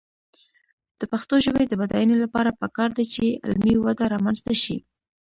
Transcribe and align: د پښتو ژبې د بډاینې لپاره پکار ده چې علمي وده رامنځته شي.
د 0.99 1.01
پښتو 1.11 1.35
ژبې 1.45 1.63
د 1.67 1.73
بډاینې 1.79 2.15
لپاره 2.23 2.57
پکار 2.61 2.89
ده 2.97 3.03
چې 3.13 3.25
علمي 3.45 3.73
وده 3.85 4.05
رامنځته 4.13 4.53
شي. 4.63 4.77